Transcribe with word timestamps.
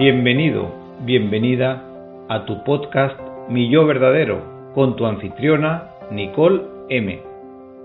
Bienvenido, 0.00 0.72
bienvenida 1.04 1.84
a 2.30 2.46
tu 2.46 2.64
podcast 2.64 3.20
Mi 3.50 3.68
Yo 3.68 3.84
Verdadero 3.84 4.72
con 4.74 4.96
tu 4.96 5.04
anfitriona 5.04 5.90
Nicole 6.10 6.62
M. 6.88 7.20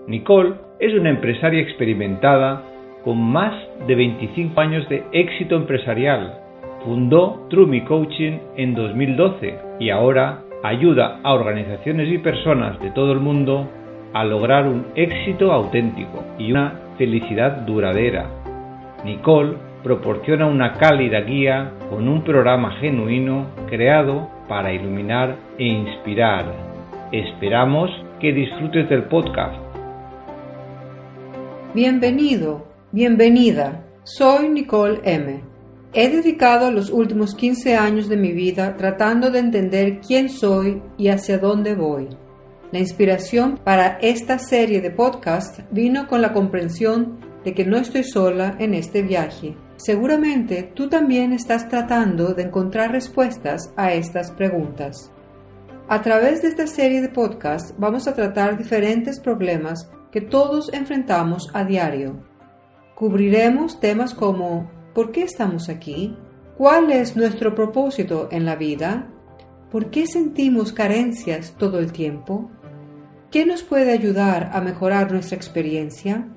Nicole 0.07 0.54
es 0.79 0.93
una 0.93 1.09
empresaria 1.09 1.59
experimentada 1.59 2.63
con 3.04 3.21
más 3.21 3.54
de 3.86 3.96
25 3.96 4.62
años 4.62 4.88
de 4.88 5.04
éxito 5.12 5.57
empresarial. 5.57 6.39
Fundó 6.86 7.47
True 7.50 7.83
Coaching 7.83 8.38
en 8.55 8.75
2012 8.75 9.59
y 9.82 9.89
ahora 9.89 10.39
ayuda 10.63 11.20
a 11.21 11.34
organizaciones 11.34 12.07
y 12.07 12.20
personas 12.20 12.79
de 12.79 12.91
todo 12.91 13.11
el 13.11 13.20
mundo 13.20 13.68
a 14.13 14.23
lograr 14.23 14.70
un 14.70 14.86
éxito 14.95 15.52
auténtico 15.52 16.23
y 16.39 16.54
una 16.54 16.79
felicidad 16.97 17.66
duradera. 17.66 18.29
Nicole 19.04 19.64
proporciona 19.86 20.47
una 20.47 20.73
cálida 20.73 21.21
guía 21.21 21.71
con 21.91 22.07
un 22.07 22.23
programa 22.23 22.75
genuino 22.79 23.51
creado 23.69 24.27
para 24.50 24.73
iluminar 24.73 25.37
e 25.60 25.65
inspirar. 25.65 26.51
Esperamos 27.11 27.91
que 28.19 28.33
disfrutes 28.33 28.89
del 28.89 29.04
podcast. 29.04 29.54
Bienvenido, 31.75 32.66
bienvenida. 32.91 33.86
Soy 34.02 34.50
Nicole 34.50 35.02
M. 35.03 35.44
He 35.94 36.09
dedicado 36.09 36.72
los 36.72 36.89
últimos 36.89 37.36
15 37.36 37.75
años 37.75 38.09
de 38.09 38.17
mi 38.17 38.31
vida 38.31 38.77
tratando 38.77 39.30
de 39.30 39.38
entender 39.38 39.99
quién 39.99 40.30
soy 40.30 40.81
y 40.97 41.09
hacia 41.09 41.38
dónde 41.38 41.75
voy. 41.75 42.08
La 42.72 42.80
inspiración 42.80 43.59
para 43.63 43.99
esta 44.02 44.39
serie 44.39 44.81
de 44.81 44.89
podcast 44.89 45.59
vino 45.69 46.08
con 46.08 46.23
la 46.23 46.33
comprensión 46.33 47.19
de 47.44 47.53
que 47.53 47.66
no 47.66 47.77
estoy 47.77 48.03
sola 48.03 48.55
en 48.58 48.73
este 48.73 49.03
viaje. 49.03 49.55
Seguramente 49.78 50.72
tú 50.73 50.88
también 50.89 51.34
estás 51.34 51.67
tratando 51.67 52.33
de 52.33 52.44
encontrar 52.44 52.92
respuestas 52.92 53.73
a 53.75 53.94
estas 53.94 54.31
preguntas. 54.31 55.11
A 55.88 56.02
través 56.02 56.41
de 56.41 56.47
esta 56.47 56.66
serie 56.66 57.02
de 57.02 57.09
podcasts 57.09 57.73
vamos 57.77 58.08
a 58.08 58.14
tratar 58.14 58.58
diferentes 58.58 59.19
problemas 59.19 59.89
que 60.11 60.22
todos 60.22 60.73
enfrentamos 60.73 61.52
a 61.53 61.66
diario. 61.66 62.23
Cubriremos 62.95 63.80
temas 63.81 64.14
como 64.14 64.72
¿por 64.94 65.11
qué 65.11 65.23
estamos 65.23 65.67
aquí? 65.67 66.17
¿Cuál 66.58 66.92
es 66.92 67.17
nuestro 67.17 67.53
propósito 67.53 68.30
en 68.31 68.45
la 68.45 68.55
vida? 68.55 69.09
¿Por 69.69 69.92
qué 69.92 70.08
sentimos 70.08 70.71
carencias 70.71 71.53
todo 71.58 71.80
el 71.80 71.92
tiempo? 71.92 72.49
¿Qué 73.30 73.45
nos 73.45 73.61
puede 73.61 73.92
ayudar 73.92 74.52
a 74.53 74.61
mejorar 74.61 75.11
nuestra 75.11 75.36
experiencia? 75.36 76.30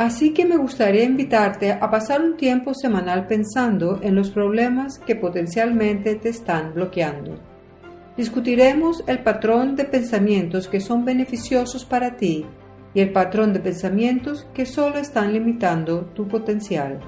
Así 0.00 0.32
que 0.32 0.46
me 0.46 0.56
gustaría 0.56 1.04
invitarte 1.04 1.72
a 1.72 1.90
pasar 1.90 2.22
un 2.22 2.38
tiempo 2.38 2.72
semanal 2.72 3.26
pensando 3.26 4.00
en 4.02 4.14
los 4.14 4.30
problemas 4.30 4.98
que 4.98 5.14
potencialmente 5.14 6.14
te 6.14 6.30
están 6.30 6.72
bloqueando. 6.72 7.38
Discutiremos 8.16 9.04
el 9.06 9.22
patrón 9.22 9.76
de 9.76 9.84
pensamientos 9.84 10.68
que 10.68 10.80
son 10.80 11.04
beneficiosos 11.04 11.84
para 11.84 12.16
ti 12.16 12.46
y 12.94 13.00
el 13.00 13.12
patrón 13.12 13.52
de 13.52 13.60
pensamientos 13.60 14.46
que 14.54 14.64
solo 14.64 14.96
están 14.96 15.34
limitando 15.34 16.06
tu 16.14 16.26
potencial. 16.26 16.98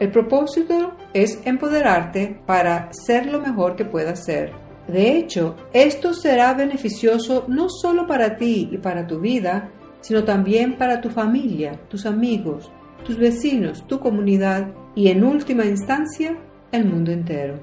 El 0.00 0.10
propósito 0.10 0.96
es 1.14 1.38
empoderarte 1.44 2.40
para 2.46 2.92
ser 2.92 3.26
lo 3.26 3.40
mejor 3.40 3.76
que 3.76 3.84
puedas 3.84 4.24
ser 4.24 4.66
de 4.88 5.16
hecho, 5.16 5.56
esto 5.72 6.14
será 6.14 6.54
beneficioso 6.54 7.44
no 7.48 7.68
solo 7.68 8.06
para 8.06 8.36
ti 8.36 8.68
y 8.70 8.78
para 8.78 9.06
tu 9.06 9.18
vida, 9.18 9.70
sino 10.06 10.22
también 10.22 10.78
para 10.78 11.00
tu 11.00 11.10
familia, 11.10 11.80
tus 11.88 12.06
amigos, 12.06 12.70
tus 13.04 13.18
vecinos, 13.18 13.84
tu 13.88 13.98
comunidad 13.98 14.68
y 14.94 15.08
en 15.08 15.24
última 15.24 15.64
instancia 15.64 16.38
el 16.70 16.84
mundo 16.84 17.10
entero. 17.10 17.58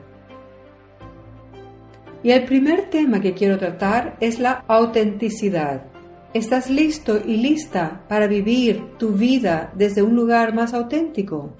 Y 2.21 2.31
el 2.31 2.43
primer 2.43 2.89
tema 2.89 3.21
que 3.21 3.33
quiero 3.33 3.57
tratar 3.57 4.17
es 4.19 4.41
la 4.41 4.65
autenticidad. 4.67 5.85
¿Estás 6.33 6.69
listo 6.69 7.17
y 7.25 7.37
lista 7.37 8.03
para 8.09 8.27
vivir 8.27 8.97
tu 8.97 9.13
vida 9.13 9.71
desde 9.77 10.03
un 10.03 10.13
lugar 10.13 10.53
más 10.53 10.73
auténtico? 10.73 11.55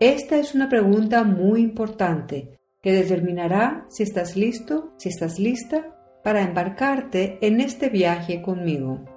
Esta 0.00 0.38
es 0.38 0.54
una 0.54 0.70
pregunta 0.70 1.22
muy 1.22 1.60
importante 1.60 2.56
que 2.80 2.92
determinará 2.92 3.84
si 3.90 4.04
estás 4.04 4.36
listo, 4.36 4.94
si 4.96 5.10
estás 5.10 5.38
lista 5.38 5.98
para 6.24 6.40
embarcarte 6.40 7.36
en 7.42 7.60
este 7.60 7.90
viaje 7.90 8.40
conmigo. 8.40 9.15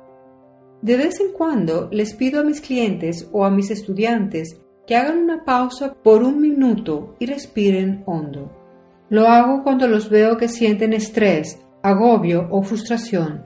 De 0.82 0.96
vez 0.96 1.20
en 1.20 1.34
cuando 1.34 1.90
les 1.92 2.14
pido 2.14 2.40
a 2.40 2.44
mis 2.44 2.62
clientes 2.62 3.28
o 3.32 3.44
a 3.44 3.52
mis 3.52 3.70
estudiantes 3.70 4.62
que 4.88 4.96
hagan 4.96 5.20
una 5.20 5.44
pausa 5.44 5.94
por 5.94 6.24
un 6.24 6.42
minuto 6.42 7.16
y 7.20 7.26
respiren 7.26 8.04
hondo. 8.06 8.52
Lo 9.10 9.28
hago 9.28 9.64
cuando 9.64 9.88
los 9.88 10.10
veo 10.10 10.38
que 10.38 10.48
sienten 10.48 10.94
estrés, 10.94 11.60
agobio 11.84 12.48
o 12.50 12.64
frustración. 12.64 13.44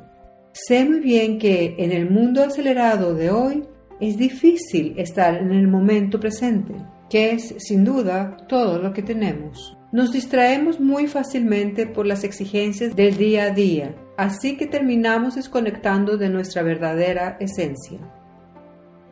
Sé 0.52 0.86
muy 0.86 1.00
bien 1.00 1.40
que 1.40 1.76
en 1.80 1.92
el 1.92 2.10
mundo 2.10 2.44
acelerado 2.44 3.16
de 3.16 3.32
hoy 3.32 3.64
es 4.00 4.18
difícil 4.18 4.94
estar 4.98 5.36
en 5.36 5.52
el 5.52 5.68
momento 5.68 6.20
presente, 6.20 6.76
que 7.10 7.32
es 7.32 7.56
sin 7.58 7.84
duda 7.84 8.38
todo 8.48 8.78
lo 8.78 8.94
que 8.94 9.02
tenemos. 9.02 9.78
Nos 9.92 10.12
distraemos 10.12 10.80
muy 10.80 11.08
fácilmente 11.08 11.88
por 11.88 12.06
las 12.06 12.24
exigencias 12.24 12.96
del 12.96 13.18
día 13.18 13.46
a 13.46 13.50
día, 13.52 13.96
así 14.18 14.57
que 14.57 14.68
terminamos 14.68 15.35
desconectando 15.35 16.18
de 16.18 16.29
nuestra 16.29 16.62
verdadera 16.63 17.38
esencia. 17.40 18.00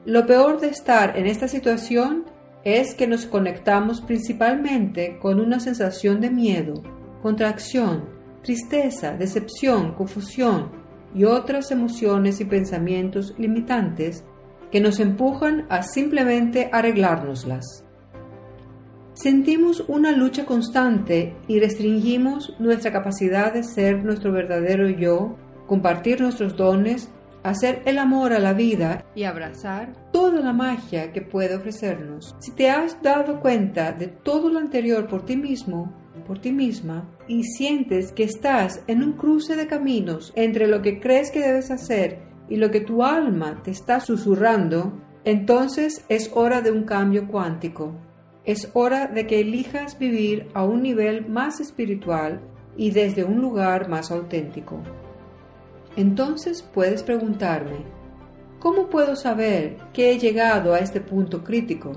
Lo 0.06 0.26
peor 0.26 0.60
de 0.60 0.68
estar 0.68 1.18
en 1.18 1.28
esta 1.28 1.48
situación 1.48 2.26
es 2.64 2.96
que 2.96 3.08
nos 3.08 3.26
conectamos 3.26 4.02
principalmente 4.02 5.18
con 5.20 5.40
una 5.40 5.60
sensación 5.60 6.22
de 6.22 6.30
miedo, 6.30 6.82
contracción, 7.22 8.10
tristeza, 8.44 9.16
decepción, 9.18 9.94
confusión 9.94 10.72
y 11.14 11.26
otras 11.26 11.72
emociones 11.72 12.40
y 12.40 12.46
pensamientos 12.46 13.34
limitantes 13.38 14.24
que 14.72 14.80
nos 14.80 15.00
empujan 15.00 15.66
a 15.70 15.84
simplemente 15.84 16.70
arreglárnoslas. 16.72 17.86
Sentimos 19.22 19.86
una 19.88 20.12
lucha 20.14 20.48
constante 20.48 21.36
y 21.48 21.60
restringimos 21.60 22.56
nuestra 22.58 22.92
capacidad 22.92 23.54
de 23.54 23.62
ser 23.62 24.04
nuestro 24.04 24.32
verdadero 24.32 24.90
yo, 24.90 25.36
compartir 25.68 26.20
nuestros 26.20 26.58
dones, 26.58 27.12
hacer 27.44 27.84
el 27.86 28.00
amor 28.00 28.34
a 28.34 28.40
la 28.40 28.54
vida 28.54 29.06
y 29.14 29.26
abrazar 29.26 29.94
toda 30.12 30.42
la 30.42 30.54
magia 30.54 31.12
que 31.14 31.22
puede 31.22 31.56
ofrecernos. 31.56 32.36
Si 32.40 32.56
te 32.56 32.72
has 32.72 33.00
dado 33.04 33.42
cuenta 33.42 33.92
de 33.92 34.08
todo 34.08 34.50
lo 34.50 34.58
anterior 34.58 35.08
por 35.08 35.24
ti 35.24 35.38
mismo, 35.38 35.94
por 36.26 36.40
ti 36.40 36.52
misma, 36.52 37.08
y 37.28 37.44
sientes 37.44 38.14
que 38.14 38.24
estás 38.24 38.84
en 38.88 39.04
un 39.04 39.14
cruce 39.14 39.56
de 39.56 39.68
caminos 39.68 40.34
entre 40.36 40.66
lo 40.66 40.82
que 40.82 41.00
crees 41.00 41.30
que 41.30 41.42
debes 41.42 41.70
hacer 41.70 42.24
y 42.50 42.56
lo 42.56 42.72
que 42.72 42.82
tu 42.82 43.04
alma 43.04 43.62
te 43.62 43.70
está 43.70 44.00
susurrando, 44.00 45.00
entonces 45.26 46.06
es 46.10 46.32
hora 46.34 46.62
de 46.62 46.72
un 46.72 46.86
cambio 46.86 47.28
cuántico. 47.28 47.94
Es 48.44 48.70
hora 48.74 49.08
de 49.08 49.28
que 49.28 49.40
elijas 49.40 50.00
vivir 50.00 50.48
a 50.54 50.64
un 50.64 50.82
nivel 50.82 51.28
más 51.28 51.60
espiritual 51.60 52.42
y 52.76 52.92
desde 52.92 53.24
un 53.24 53.40
lugar 53.40 53.88
más 53.88 54.12
auténtico. 54.12 54.82
Entonces 55.96 56.64
puedes 56.64 57.04
preguntarme, 57.04 57.86
¿cómo 58.60 58.88
puedo 58.88 59.16
saber 59.16 59.78
que 59.94 60.12
he 60.12 60.18
llegado 60.18 60.74
a 60.74 60.80
este 60.80 61.02
punto 61.02 61.44
crítico? 61.44 61.92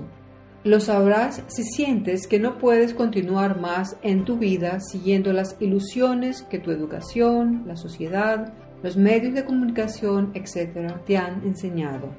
Lo 0.63 0.79
sabrás 0.79 1.43
si 1.47 1.63
sientes 1.63 2.27
que 2.27 2.39
no 2.39 2.57
puedes 2.57 2.93
continuar 2.93 3.59
más 3.59 3.97
en 4.01 4.25
tu 4.25 4.37
vida 4.37 4.79
siguiendo 4.79 5.31
las 5.31 5.55
ilusiones 5.59 6.43
que 6.43 6.59
tu 6.59 6.71
educación, 6.71 7.63
la 7.67 7.75
sociedad, 7.75 8.53
los 8.83 8.97
medios 8.97 9.33
de 9.33 9.45
comunicación, 9.45 10.31
etc. 10.33 10.93
te 11.05 11.17
han 11.17 11.43
enseñado. 11.43 12.09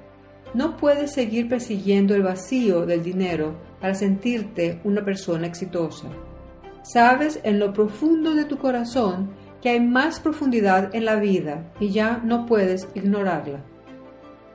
No 0.54 0.76
puedes 0.76 1.12
seguir 1.12 1.48
persiguiendo 1.48 2.15
el 2.15 2.22
vacío 2.22 2.86
del 2.86 3.03
dinero 3.03 3.56
para 3.86 3.94
sentirte 3.94 4.80
una 4.83 5.04
persona 5.04 5.47
exitosa. 5.47 6.09
Sabes 6.83 7.38
en 7.44 7.60
lo 7.60 7.72
profundo 7.72 8.34
de 8.34 8.44
tu 8.44 8.59
corazón 8.59 9.30
que 9.62 9.68
hay 9.68 9.78
más 9.78 10.18
profundidad 10.18 10.92
en 10.92 11.04
la 11.04 11.15
vida 11.15 11.72
y 11.78 11.91
ya 11.91 12.18
no 12.18 12.47
puedes 12.47 12.88
ignorarla. 12.97 13.65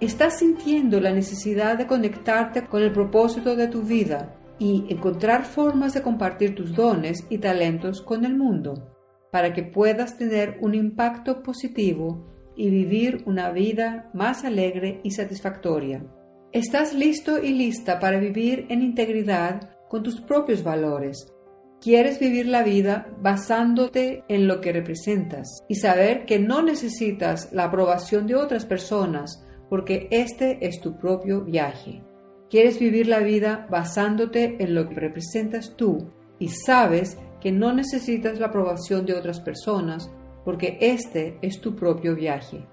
Estás 0.02 0.40
sintiendo 0.40 1.00
la 1.00 1.14
necesidad 1.14 1.78
de 1.78 1.88
conectarte 1.88 2.66
con 2.66 2.84
el 2.84 2.92
propósito 2.92 3.56
de 3.56 3.70
tu 3.70 3.84
vida 3.84 4.36
y 4.60 4.84
encontrar 4.90 5.46
formas 5.46 5.94
de 5.94 6.02
compartir 6.02 6.54
tus 6.54 6.76
dones 6.76 7.26
y 7.30 7.38
talentos 7.38 8.02
con 8.02 8.26
el 8.26 8.36
mundo 8.36 8.98
para 9.32 9.54
que 9.54 9.64
puedas 9.64 10.18
tener 10.18 10.58
un 10.60 10.76
impacto 10.76 11.42
positivo 11.42 12.54
y 12.58 12.70
vivir 12.70 13.24
una 13.26 13.50
vida 13.52 14.10
más 14.14 14.44
alegre 14.44 15.00
y 15.06 15.12
satisfactoria. 15.12 16.04
Estás 16.54 16.94
listo 16.94 17.42
y 17.42 17.54
lista 17.54 17.98
para 18.02 18.20
vivir 18.20 18.66
en 18.68 18.82
integridad 18.82 19.70
con 19.88 20.04
tus 20.04 20.20
propios 20.20 20.64
valores. 20.64 21.32
Quieres 21.80 22.20
vivir 22.20 22.46
la 22.46 22.62
vida 22.62 23.08
basándote 23.22 24.26
en 24.28 24.50
lo 24.50 24.60
que 24.60 24.74
representas 24.74 25.64
y 25.70 25.76
saber 25.76 26.26
que 26.26 26.40
no 26.40 26.62
necesitas 26.62 27.54
la 27.54 27.66
aprobación 27.66 28.28
de 28.28 28.36
otras 28.36 28.66
personas 28.66 29.46
porque 29.70 30.10
este 30.12 30.58
es 30.68 30.82
tu 30.82 30.98
propio 30.98 31.46
viaje. 31.46 32.04
Quieres 32.50 32.80
vivir 32.80 33.08
la 33.08 33.20
vida 33.20 33.66
basándote 33.72 34.58
en 34.60 34.76
lo 34.76 34.90
que 34.90 34.96
representas 34.96 35.78
tú 35.78 36.12
y 36.38 36.50
sabes 36.50 37.18
que 37.40 37.54
no 37.54 37.72
necesitas 37.72 38.42
la 38.42 38.48
aprobación 38.48 39.06
de 39.06 39.14
otras 39.14 39.40
personas 39.40 40.12
porque 40.44 40.78
este 40.82 41.40
es 41.42 41.62
tu 41.62 41.78
propio 41.78 42.14
viaje. 42.14 42.68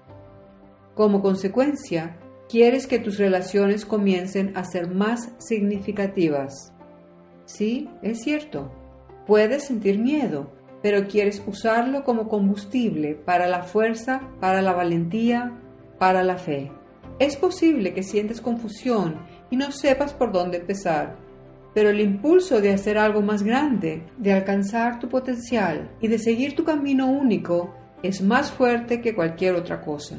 Como 0.95 1.21
consecuencia, 1.21 2.19
quieres 2.49 2.87
que 2.87 2.97
tus 2.97 3.19
relaciones 3.19 3.85
comiencen 3.85 4.57
a 4.57 4.63
ser 4.63 4.89
más 4.89 5.31
significativas. 5.37 6.73
Sí, 7.45 7.87
es 8.01 8.21
cierto. 8.21 8.71
Puedes 9.27 9.65
sentir 9.65 9.99
miedo, 9.99 10.51
pero 10.81 11.07
quieres 11.07 11.43
usarlo 11.45 12.03
como 12.03 12.27
combustible 12.27 13.13
para 13.13 13.47
la 13.47 13.61
fuerza, 13.61 14.21
para 14.39 14.63
la 14.63 14.73
valentía, 14.73 15.59
para 15.99 16.23
la 16.23 16.37
fe. 16.37 16.71
Es 17.19 17.35
posible 17.35 17.93
que 17.93 18.01
sientes 18.01 18.41
confusión 18.41 19.17
y 19.51 19.55
no 19.55 19.71
sepas 19.71 20.13
por 20.13 20.31
dónde 20.31 20.57
empezar, 20.57 21.17
pero 21.75 21.89
el 21.89 21.99
impulso 21.99 22.61
de 22.61 22.73
hacer 22.73 22.97
algo 22.97 23.21
más 23.21 23.43
grande, 23.43 24.03
de 24.17 24.33
alcanzar 24.33 24.99
tu 24.99 25.07
potencial 25.07 25.91
y 26.01 26.07
de 26.07 26.17
seguir 26.17 26.55
tu 26.55 26.63
camino 26.63 27.11
único 27.11 27.75
es 28.01 28.23
más 28.23 28.51
fuerte 28.51 29.01
que 29.01 29.13
cualquier 29.13 29.55
otra 29.55 29.81
cosa. 29.81 30.17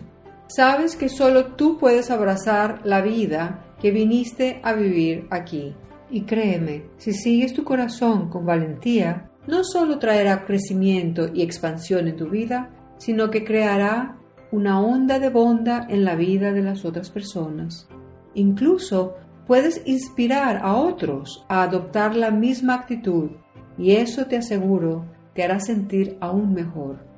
Sabes 0.56 0.97
que 0.97 1.08
solo 1.08 1.52
tú 1.52 1.79
puedes 1.79 2.11
abrazar 2.11 2.81
la 2.82 3.00
vida 3.02 3.76
que 3.81 3.93
viniste 3.93 4.61
a 4.64 4.73
vivir 4.73 5.29
aquí. 5.31 5.76
Y 6.11 6.23
créeme, 6.23 6.87
si 6.97 7.12
sigues 7.12 7.55
tu 7.55 7.62
corazón 7.62 8.29
con 8.29 8.44
valentía, 8.44 9.31
no 9.47 9.62
solo 9.62 10.00
traerá 10.00 10.44
crecimiento 10.44 11.31
y 11.32 11.43
expansión 11.43 12.08
en 12.08 12.17
tu 12.17 12.29
vida, 12.29 12.69
sino 12.99 13.31
que 13.31 13.44
creará 13.44 14.19
una 14.50 14.81
onda 14.81 15.20
de 15.20 15.29
bonda 15.29 15.87
en 15.88 16.05
la 16.05 16.17
vida 16.17 16.53
de 16.53 16.62
las 16.62 16.85
otras 16.85 17.11
personas. 17.11 17.88
Incluso 18.35 19.14
puedes 19.46 19.81
inspirar 19.87 20.58
a 20.64 20.75
otros 20.75 21.44
a 21.49 21.62
adoptar 21.62 22.17
la 22.17 22.32
misma 22.32 22.75
actitud 22.75 23.31
y 23.79 23.93
eso 23.93 24.26
te 24.26 24.38
aseguro 24.38 25.06
te 25.32 25.44
hará 25.44 25.61
sentir 25.61 26.17
aún 26.20 26.55
mejor. 26.55 27.09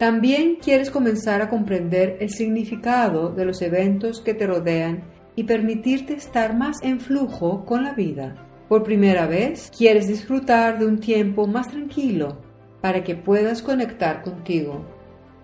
También 0.00 0.56
quieres 0.56 0.90
comenzar 0.90 1.42
a 1.42 1.50
comprender 1.50 2.16
el 2.20 2.30
significado 2.30 3.28
de 3.28 3.44
los 3.44 3.60
eventos 3.60 4.22
que 4.22 4.32
te 4.32 4.46
rodean 4.46 5.04
y 5.36 5.44
permitirte 5.44 6.14
estar 6.14 6.56
más 6.56 6.78
en 6.82 7.00
flujo 7.00 7.66
con 7.66 7.84
la 7.84 7.92
vida. 7.92 8.34
Por 8.66 8.82
primera 8.82 9.26
vez, 9.26 9.70
quieres 9.76 10.08
disfrutar 10.08 10.78
de 10.78 10.86
un 10.86 11.00
tiempo 11.00 11.46
más 11.46 11.68
tranquilo 11.68 12.38
para 12.80 13.04
que 13.04 13.14
puedas 13.14 13.60
conectar 13.60 14.22
contigo. 14.22 14.86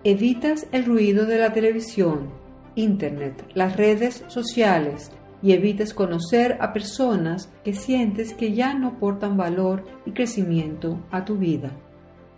Evitas 0.03 0.65
el 0.71 0.85
ruido 0.85 1.27
de 1.27 1.37
la 1.37 1.53
televisión, 1.53 2.31
internet, 2.73 3.45
las 3.53 3.77
redes 3.77 4.23
sociales 4.25 5.11
y 5.43 5.51
evitas 5.51 5.93
conocer 5.93 6.57
a 6.61 6.73
personas 6.73 7.51
que 7.63 7.73
sientes 7.73 8.33
que 8.33 8.53
ya 8.53 8.73
no 8.73 8.87
aportan 8.87 9.37
valor 9.37 9.83
y 10.07 10.13
crecimiento 10.13 11.05
a 11.11 11.25
tu 11.25 11.37
vida. 11.37 11.69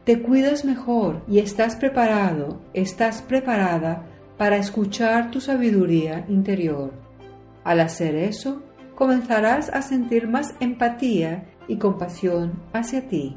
Te 0.06 0.22
cuidas 0.22 0.66
mejor 0.66 1.24
y 1.28 1.40
estás 1.40 1.76
preparado, 1.76 2.62
estás 2.74 3.22
preparada 3.22 4.06
para 4.38 4.58
escuchar 4.58 5.32
tu 5.32 5.42
sabiduría 5.42 6.26
interior. 6.30 6.94
Al 7.64 7.82
hacer 7.82 8.16
eso, 8.16 8.64
comenzarás 8.96 9.70
a 9.70 9.82
sentir 9.82 10.28
más 10.28 10.56
empatía 10.60 11.50
y 11.68 11.78
compasión 11.78 12.64
hacia 12.74 13.08
ti. 13.08 13.36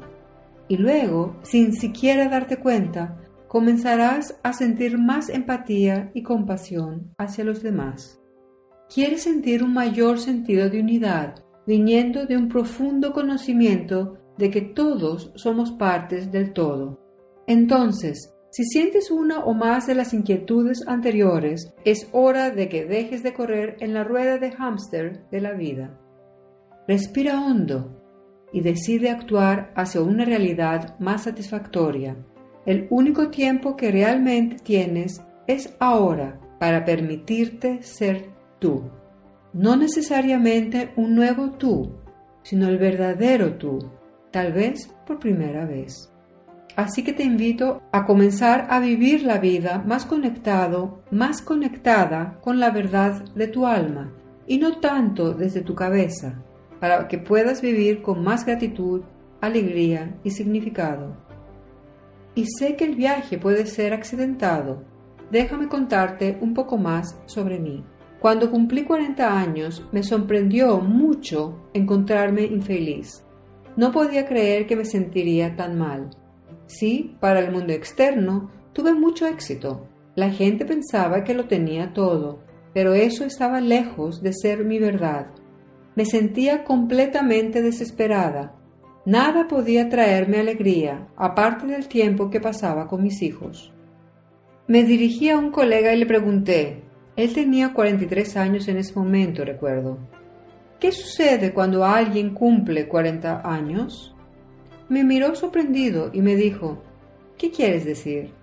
Y 0.67 0.77
luego, 0.77 1.37
sin 1.43 1.73
siquiera 1.73 2.29
darte 2.29 2.57
cuenta, 2.57 3.17
comenzarás 3.47 4.39
a 4.41 4.53
sentir 4.53 4.97
más 4.97 5.29
empatía 5.29 6.09
y 6.13 6.23
compasión 6.23 7.13
hacia 7.17 7.43
los 7.43 7.61
demás. 7.61 8.19
Quieres 8.93 9.23
sentir 9.23 9.63
un 9.63 9.73
mayor 9.73 10.19
sentido 10.19 10.69
de 10.69 10.79
unidad, 10.79 11.35
viniendo 11.67 12.25
de 12.25 12.37
un 12.37 12.47
profundo 12.47 13.11
conocimiento 13.13 14.17
de 14.37 14.49
que 14.49 14.61
todos 14.61 15.31
somos 15.35 15.71
partes 15.71 16.31
del 16.31 16.53
todo. 16.53 16.99
Entonces, 17.47 18.33
si 18.51 18.65
sientes 18.65 19.09
una 19.09 19.39
o 19.39 19.53
más 19.53 19.87
de 19.87 19.95
las 19.95 20.13
inquietudes 20.13 20.87
anteriores, 20.87 21.73
es 21.85 22.07
hora 22.11 22.51
de 22.51 22.69
que 22.69 22.85
dejes 22.85 23.23
de 23.23 23.33
correr 23.33 23.77
en 23.79 23.93
la 23.93 24.03
rueda 24.03 24.37
de 24.37 24.51
hámster 24.51 25.27
de 25.31 25.41
la 25.41 25.53
vida. 25.53 25.99
Respira 26.87 27.41
hondo 27.41 27.99
y 28.51 28.61
decide 28.61 29.09
actuar 29.09 29.73
hacia 29.75 30.01
una 30.01 30.23
realidad 30.23 30.99
más 30.99 31.23
satisfactoria. 31.23 32.15
El 32.65 32.87
único 32.91 33.29
tiempo 33.29 33.75
que 33.75 33.91
realmente 33.91 34.57
tienes 34.63 35.21
es 35.47 35.75
ahora 35.79 36.39
para 36.59 36.85
permitirte 36.85 37.81
ser 37.81 38.29
tú. 38.59 38.83
No 39.51 39.75
necesariamente 39.75 40.91
un 40.95 41.15
nuevo 41.15 41.51
tú, 41.53 41.95
sino 42.43 42.67
el 42.67 42.77
verdadero 42.77 43.55
tú, 43.55 43.79
tal 44.33 44.51
vez 44.51 44.89
por 45.05 45.19
primera 45.19 45.65
vez. 45.65 46.11
Así 46.75 47.03
que 47.03 47.13
te 47.13 47.23
invito 47.23 47.83
a 47.91 48.03
comenzar 48.05 48.65
a 48.71 48.79
vivir 48.79 49.21
la 49.21 49.37
vida 49.37 49.83
más 49.85 50.05
conectado, 50.05 51.03
más 51.11 51.43
conectada 51.43 52.39
con 52.41 52.59
la 52.59 52.71
verdad 52.71 53.23
de 53.35 53.47
tu 53.47 53.67
alma 53.67 54.11
y 54.47 54.57
no 54.57 54.79
tanto 54.79 55.35
desde 55.35 55.61
tu 55.61 55.75
cabeza, 55.75 56.41
para 56.79 57.07
que 57.07 57.19
puedas 57.19 57.61
vivir 57.61 58.01
con 58.01 58.23
más 58.23 58.43
gratitud, 58.43 59.03
alegría 59.39 60.17
y 60.23 60.31
significado. 60.31 61.15
Y 62.33 62.47
sé 62.47 62.75
que 62.75 62.85
el 62.85 62.95
viaje 62.95 63.37
puede 63.37 63.67
ser 63.67 63.93
accidentado. 63.93 64.83
Déjame 65.29 65.67
contarte 65.67 66.39
un 66.41 66.55
poco 66.55 66.77
más 66.77 67.21
sobre 67.27 67.59
mí. 67.59 67.83
Cuando 68.19 68.49
cumplí 68.49 68.83
40 68.83 69.39
años 69.39 69.87
me 69.91 70.01
sorprendió 70.01 70.79
mucho 70.79 71.69
encontrarme 71.73 72.45
infeliz. 72.45 73.23
No 73.75 73.91
podía 73.91 74.25
creer 74.25 74.67
que 74.67 74.75
me 74.75 74.85
sentiría 74.85 75.55
tan 75.55 75.77
mal. 75.77 76.09
Sí, 76.67 77.15
para 77.19 77.39
el 77.39 77.51
mundo 77.51 77.73
externo 77.73 78.51
tuve 78.73 78.93
mucho 78.93 79.25
éxito. 79.25 79.87
La 80.15 80.29
gente 80.29 80.65
pensaba 80.65 81.23
que 81.23 81.33
lo 81.33 81.47
tenía 81.47 81.93
todo, 81.93 82.39
pero 82.73 82.93
eso 82.93 83.25
estaba 83.25 83.61
lejos 83.61 84.21
de 84.21 84.33
ser 84.33 84.63
mi 84.63 84.79
verdad. 84.79 85.27
Me 85.95 86.05
sentía 86.05 86.63
completamente 86.63 87.61
desesperada. 87.61 88.55
Nada 89.05 89.47
podía 89.47 89.89
traerme 89.89 90.39
alegría, 90.39 91.07
aparte 91.17 91.67
del 91.67 91.87
tiempo 91.87 92.29
que 92.29 92.39
pasaba 92.39 92.87
con 92.87 93.03
mis 93.03 93.21
hijos. 93.21 93.73
Me 94.67 94.83
dirigí 94.83 95.29
a 95.29 95.37
un 95.37 95.51
colega 95.51 95.93
y 95.93 95.97
le 95.97 96.05
pregunté, 96.05 96.83
él 97.15 97.33
tenía 97.33 97.73
43 97.73 98.37
años 98.37 98.67
en 98.67 98.77
ese 98.77 98.95
momento, 98.95 99.43
recuerdo. 99.43 99.97
¿Qué 100.83 100.91
sucede 100.91 101.53
cuando 101.53 101.85
alguien 101.85 102.33
cumple 102.33 102.89
40 102.89 103.49
años? 103.49 104.13
Me 104.89 105.05
miró 105.05 105.33
sorprendido 105.33 106.09
y 106.11 106.21
me 106.21 106.35
dijo, 106.35 106.83
¿Qué 107.37 107.51
quieres 107.51 107.85
decir? 107.85 108.33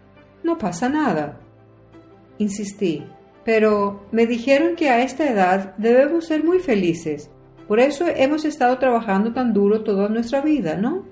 No 0.43 0.57
pasa 0.57 0.89
nada. 0.89 1.39
Insistí, 2.39 3.05
pero 3.45 4.07
me 4.11 4.25
dijeron 4.25 4.75
que 4.75 4.89
a 4.89 5.03
esta 5.03 5.31
edad 5.31 5.75
debemos 5.77 6.29
ser 6.29 6.43
muy 6.43 6.61
felices. 6.61 7.31
Por 7.69 7.79
eso 7.79 8.07
hemos 8.09 8.47
estado 8.47 8.79
trabajando 8.79 9.35
tan 9.35 9.53
duro 9.53 9.85
toda 9.85 10.09
nuestra 10.09 10.41
vida, 10.41 10.79
¿no? 10.79 11.05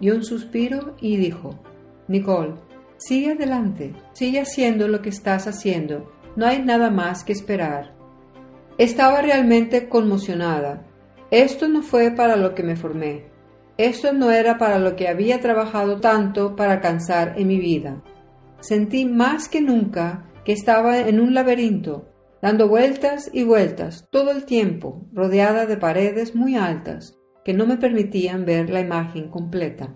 Dio 0.00 0.16
un 0.16 0.24
suspiro 0.24 0.96
y 1.00 1.16
dijo, 1.16 1.60
Nicole, 2.08 2.54
sigue 2.96 3.34
adelante, 3.34 3.94
sigue 4.14 4.40
haciendo 4.40 4.88
lo 4.88 5.00
que 5.00 5.10
estás 5.10 5.46
haciendo, 5.46 6.10
no 6.34 6.44
hay 6.44 6.60
nada 6.60 6.90
más 6.90 7.22
que 7.22 7.34
esperar. 7.34 8.01
Estaba 8.82 9.22
realmente 9.22 9.88
conmocionada. 9.88 10.84
Esto 11.30 11.68
no 11.68 11.82
fue 11.82 12.10
para 12.10 12.34
lo 12.34 12.52
que 12.52 12.64
me 12.64 12.74
formé. 12.74 13.30
Esto 13.76 14.12
no 14.12 14.32
era 14.32 14.58
para 14.58 14.80
lo 14.80 14.96
que 14.96 15.06
había 15.06 15.40
trabajado 15.40 16.00
tanto 16.00 16.56
para 16.56 16.72
alcanzar 16.72 17.34
en 17.38 17.46
mi 17.46 17.60
vida. 17.60 18.02
Sentí 18.58 19.04
más 19.04 19.48
que 19.48 19.60
nunca 19.60 20.28
que 20.44 20.50
estaba 20.50 20.98
en 20.98 21.20
un 21.20 21.32
laberinto, 21.32 22.08
dando 22.42 22.66
vueltas 22.66 23.30
y 23.32 23.44
vueltas 23.44 24.08
todo 24.10 24.32
el 24.32 24.46
tiempo, 24.46 25.06
rodeada 25.12 25.66
de 25.66 25.76
paredes 25.76 26.34
muy 26.34 26.56
altas 26.56 27.16
que 27.44 27.54
no 27.54 27.66
me 27.66 27.76
permitían 27.76 28.44
ver 28.44 28.68
la 28.68 28.80
imagen 28.80 29.28
completa. 29.28 29.94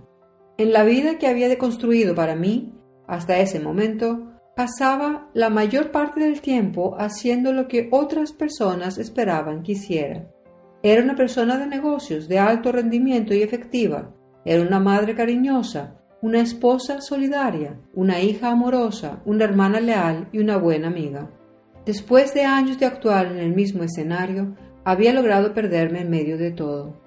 En 0.59 0.73
la 0.73 0.85
vida 0.85 1.19
que 1.19 1.27
había 1.27 1.59
construido 1.59 2.15
para 2.15 2.37
mí, 2.37 2.73
hasta 3.09 3.41
ese 3.41 3.59
momento, 3.59 4.36
pasaba 4.57 5.29
la 5.35 5.51
mayor 5.51 5.91
parte 5.91 6.19
del 6.21 6.41
tiempo 6.41 6.97
haciendo 6.99 7.53
lo 7.53 7.69
que 7.69 7.89
otras 7.93 8.33
personas 8.33 8.97
esperaban 8.97 9.63
que 9.63 9.73
hiciera. 9.73 10.31
Era 10.83 11.03
una 11.03 11.15
persona 11.15 11.59
de 11.59 11.67
negocios 11.67 12.27
de 12.27 12.39
alto 12.39 12.73
rendimiento 12.73 13.35
y 13.35 13.43
efectiva. 13.43 14.15
Era 14.47 14.63
una 14.63 14.81
madre 14.81 15.15
cariñosa, 15.15 16.01
una 16.23 16.41
esposa 16.41 17.03
solidaria, 17.03 17.79
una 17.93 18.23
hija 18.23 18.51
amorosa, 18.51 19.21
una 19.27 19.45
hermana 19.45 19.79
leal 19.79 20.31
y 20.33 20.39
una 20.39 20.57
buena 20.57 20.89
amiga. 20.89 21.31
Después 21.85 22.33
de 22.33 22.45
años 22.45 22.79
de 22.79 22.87
actuar 22.87 23.27
en 23.27 23.37
el 23.37 23.55
mismo 23.55 23.83
escenario, 23.83 24.57
había 24.85 25.13
logrado 25.13 25.53
perderme 25.53 26.01
en 26.01 26.09
medio 26.09 26.39
de 26.39 26.53
todo. 26.53 26.99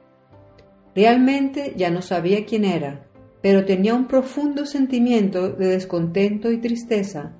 Realmente 0.96 1.74
ya 1.76 1.90
no 1.90 2.04
sabía 2.04 2.46
quién 2.46 2.64
era, 2.64 3.08
pero 3.42 3.66
tenía 3.66 3.96
un 3.96 4.08
profundo 4.08 4.68
sentimiento 4.68 5.50
de 5.50 5.68
descontento 5.68 6.52
y 6.52 6.60
tristeza, 6.60 7.39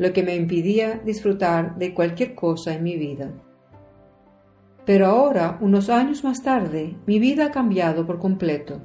lo 0.00 0.14
que 0.14 0.22
me 0.22 0.34
impidía 0.34 0.98
disfrutar 1.04 1.76
de 1.76 1.92
cualquier 1.92 2.34
cosa 2.34 2.72
en 2.72 2.82
mi 2.82 2.96
vida. 2.96 3.30
Pero 4.86 5.08
ahora, 5.08 5.58
unos 5.60 5.90
años 5.90 6.24
más 6.24 6.42
tarde, 6.42 6.96
mi 7.06 7.18
vida 7.18 7.44
ha 7.44 7.50
cambiado 7.50 8.06
por 8.06 8.18
completo. 8.18 8.80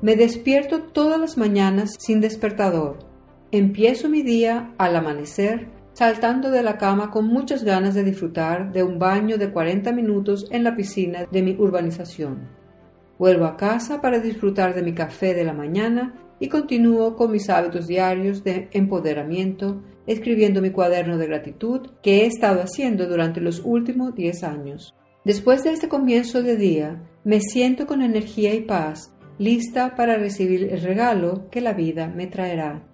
Me 0.00 0.14
despierto 0.14 0.84
todas 0.84 1.18
las 1.18 1.36
mañanas 1.36 1.96
sin 1.98 2.20
despertador. 2.20 3.00
Empiezo 3.50 4.08
mi 4.08 4.22
día 4.22 4.72
al 4.78 4.94
amanecer 4.94 5.66
saltando 5.92 6.52
de 6.52 6.62
la 6.62 6.78
cama 6.78 7.10
con 7.10 7.26
muchas 7.26 7.64
ganas 7.64 7.94
de 7.94 8.04
disfrutar 8.04 8.70
de 8.72 8.84
un 8.84 9.00
baño 9.00 9.38
de 9.38 9.50
40 9.50 9.90
minutos 9.90 10.46
en 10.52 10.62
la 10.62 10.76
piscina 10.76 11.26
de 11.32 11.42
mi 11.42 11.56
urbanización. 11.58 12.48
Vuelvo 13.18 13.46
a 13.46 13.56
casa 13.56 14.00
para 14.00 14.20
disfrutar 14.20 14.72
de 14.72 14.82
mi 14.82 14.94
café 14.94 15.34
de 15.34 15.44
la 15.44 15.52
mañana 15.52 16.14
y 16.38 16.48
continúo 16.48 17.16
con 17.16 17.32
mis 17.32 17.50
hábitos 17.50 17.88
diarios 17.88 18.44
de 18.44 18.68
empoderamiento, 18.72 19.82
escribiendo 20.06 20.60
mi 20.60 20.70
cuaderno 20.70 21.18
de 21.18 21.26
gratitud 21.26 21.88
que 22.02 22.22
he 22.22 22.26
estado 22.26 22.60
haciendo 22.60 23.06
durante 23.06 23.40
los 23.40 23.62
últimos 23.64 24.14
10 24.14 24.44
años. 24.44 24.94
Después 25.24 25.64
de 25.64 25.72
este 25.72 25.88
comienzo 25.88 26.42
de 26.42 26.56
día, 26.56 27.02
me 27.24 27.40
siento 27.40 27.86
con 27.86 28.02
energía 28.02 28.54
y 28.54 28.60
paz, 28.60 29.14
lista 29.38 29.94
para 29.96 30.18
recibir 30.18 30.72
el 30.72 30.82
regalo 30.82 31.48
que 31.50 31.60
la 31.60 31.72
vida 31.72 32.08
me 32.08 32.26
traerá. 32.26 32.86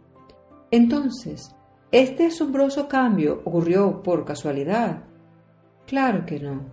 Entonces, 0.71 1.55
¿este 1.91 2.27
asombroso 2.27 2.87
cambio 2.87 3.43
ocurrió 3.45 4.03
por 4.03 4.25
casualidad? 4.25 5.05
Claro 5.87 6.25
que 6.25 6.39
no. 6.39 6.67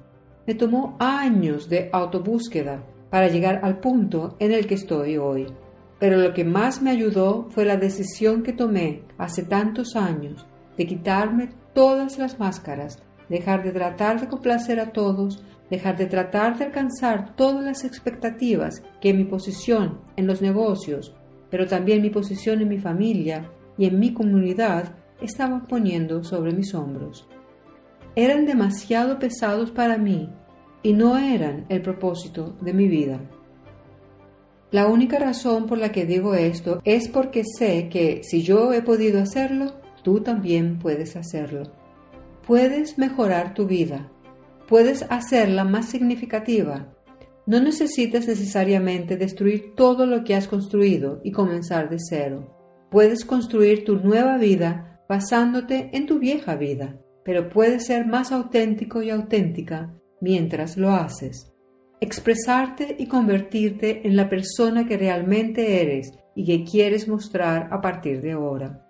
Me 0.46 0.53
tomó 0.53 0.96
años 1.00 1.67
de 1.67 1.89
autobúsqueda 1.91 2.86
para 3.10 3.27
llegar 3.27 3.62
al 3.63 3.79
punto 3.79 4.36
en 4.39 4.51
el 4.51 4.67
que 4.67 4.75
estoy 4.75 5.17
hoy. 5.17 5.48
Pero 6.00 6.18
lo 6.18 6.34
que 6.34 6.44
más 6.44 6.82
me 6.82 6.92
ayudó 6.92 7.48
fue 7.50 7.66
la 7.66 7.77
decisión 7.77 8.44
que 8.44 8.54
tomé 8.54 9.04
hace 9.18 9.44
tantos 9.44 9.96
años 9.96 10.46
de 10.77 10.86
quitarme 10.86 11.50
todas 11.74 12.18
las 12.20 12.39
máscaras, 12.39 13.01
dejar 13.30 13.63
de 13.63 13.72
tratar 13.72 14.22
de 14.22 14.27
complacer 14.27 14.80
a 14.80 14.92
todos, 14.92 15.44
dejar 15.70 15.98
de 15.98 16.06
tratar 16.06 16.58
de 16.58 16.66
alcanzar 16.66 17.36
todas 17.36 17.63
las 17.63 17.84
expectativas 17.84 18.84
que 19.01 19.13
mi 19.13 19.25
posición 19.25 20.00
en 20.16 20.27
los 20.27 20.42
negocios, 20.42 21.16
pero 21.50 21.66
también 21.66 22.01
mi 22.01 22.10
posición 22.10 22.62
en 22.62 22.70
mi 22.70 22.77
familia 22.77 23.50
y 23.77 23.86
en 23.86 24.00
mi 24.00 24.13
comunidad 24.13 24.96
estaban 25.22 25.68
poniendo 25.68 26.24
sobre 26.24 26.54
mis 26.54 26.74
hombros. 26.75 27.27
Eran 28.16 28.46
demasiado 28.46 29.20
pesados 29.20 29.72
para 29.72 29.98
mí 29.98 30.30
y 30.84 30.94
no 30.94 31.18
eran 31.18 31.66
el 31.70 31.82
propósito 31.82 32.56
de 32.62 32.74
mi 32.74 32.88
vida. 32.88 33.20
La 34.69 34.88
única 34.88 35.17
razón 35.17 35.65
por 35.65 35.77
la 35.77 35.93
que 35.93 36.05
digo 36.05 36.33
esto 36.33 36.81
es 36.83 37.07
porque 37.07 37.43
sé 37.45 37.88
que 37.89 38.21
si 38.24 38.41
yo 38.41 38.74
he 38.74 38.81
podido 38.81 39.21
hacerlo, 39.21 39.75
tú 40.03 40.19
también 40.19 40.77
puedes 40.77 41.15
hacerlo. 41.15 41.71
Puedes 42.45 42.97
mejorar 42.97 43.53
tu 43.53 43.65
vida, 43.65 44.12
puedes 44.67 45.03
hacerla 45.09 45.63
más 45.63 45.86
significativa. 45.86 46.93
No 47.45 47.62
necesitas 47.62 48.27
necesariamente 48.27 49.15
destruir 49.15 49.74
todo 49.75 50.05
lo 50.05 50.25
que 50.25 50.36
has 50.36 50.50
construido 50.50 51.21
y 51.24 51.31
comenzar 51.31 51.89
de 51.89 51.97
cero. 52.00 52.53
Puedes 52.91 53.24
construir 53.24 53.86
tu 53.86 53.95
nueva 53.97 54.38
vida 54.38 55.01
basándote 55.07 55.89
en 55.93 56.05
tu 56.05 56.19
vieja 56.19 56.55
vida, 56.55 57.00
pero 57.24 57.47
puedes 57.47 57.86
ser 57.86 58.05
más 58.05 58.33
auténtico 58.33 59.01
y 59.01 59.12
auténtica 59.12 59.93
mientras 60.19 60.75
lo 60.75 60.91
haces. 60.91 61.53
Expresarte 62.00 62.96
y 63.00 63.08
convertirte 63.08 64.08
en 64.08 64.16
la 64.16 64.30
persona 64.30 64.86
que 64.86 64.98
realmente 64.98 65.82
eres 65.82 66.13
y 66.36 66.46
que 66.46 66.63
quieres 66.63 67.08
mostrar 67.08 67.70
a 67.72 67.82
partir 67.82 68.22
de 68.22 68.34
ahora. 68.34 68.86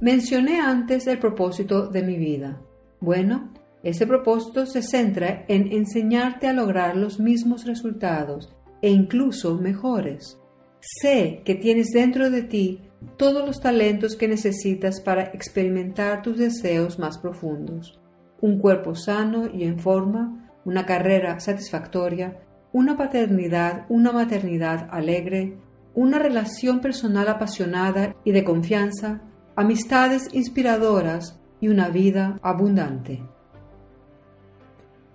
Mencioné 0.00 0.60
antes 0.60 1.06
el 1.06 1.18
propósito 1.18 1.88
de 1.88 2.02
mi 2.02 2.16
vida. 2.16 2.60
Bueno, 3.00 3.52
ese 3.82 4.06
propósito 4.06 4.66
se 4.66 4.82
centra 4.82 5.44
en 5.48 5.72
enseñarte 5.72 6.46
a 6.46 6.52
lograr 6.52 6.96
los 6.96 7.18
mismos 7.18 7.64
resultados 7.64 8.54
e 8.82 8.90
incluso 8.90 9.56
mejores. 9.56 10.38
Sé 10.80 11.42
que 11.44 11.54
tienes 11.54 11.88
dentro 11.88 12.30
de 12.30 12.42
ti 12.42 12.82
todos 13.16 13.46
los 13.46 13.60
talentos 13.60 14.16
que 14.16 14.28
necesitas 14.28 15.00
para 15.00 15.24
experimentar 15.24 16.22
tus 16.22 16.36
deseos 16.36 16.98
más 16.98 17.18
profundos 17.18 17.98
un 18.40 18.58
cuerpo 18.58 18.94
sano 18.94 19.48
y 19.52 19.64
en 19.64 19.78
forma, 19.78 20.47
una 20.68 20.84
carrera 20.84 21.40
satisfactoria, 21.40 22.42
una 22.72 22.98
paternidad, 22.98 23.86
una 23.88 24.12
maternidad 24.12 24.86
alegre, 24.90 25.56
una 25.94 26.18
relación 26.18 26.80
personal 26.80 27.26
apasionada 27.28 28.14
y 28.22 28.32
de 28.32 28.44
confianza, 28.44 29.22
amistades 29.56 30.28
inspiradoras 30.34 31.40
y 31.58 31.68
una 31.68 31.88
vida 31.88 32.38
abundante. 32.42 33.22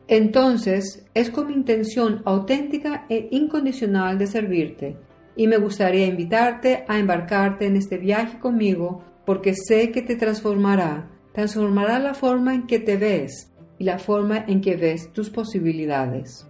Entonces, 0.07 1.05
es 1.13 1.29
con 1.29 1.45
mi 1.45 1.53
intención 1.53 2.23
auténtica 2.25 3.05
e 3.07 3.27
incondicional 3.29 4.17
de 4.17 4.25
servirte, 4.25 4.97
y 5.35 5.45
me 5.45 5.57
gustaría 5.57 6.07
invitarte 6.07 6.83
a 6.87 6.97
embarcarte 6.97 7.67
en 7.67 7.77
este 7.77 7.99
viaje 7.99 8.39
conmigo 8.39 9.03
porque 9.23 9.53
sé 9.53 9.91
que 9.91 10.01
te 10.01 10.15
transformará 10.15 11.11
transformará 11.33 11.99
la 11.99 12.13
forma 12.13 12.53
en 12.53 12.67
que 12.67 12.79
te 12.79 12.95
ves 12.95 13.52
la 13.83 13.99
forma 13.99 14.45
en 14.47 14.61
que 14.61 14.75
ves 14.75 15.11
tus 15.13 15.29
posibilidades. 15.29 16.47